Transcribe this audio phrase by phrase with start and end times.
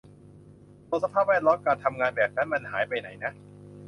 [0.89, 3.31] ตัวสภาพแวดล้อมการทำงานแบบนั้นมันหายไปไหนนะ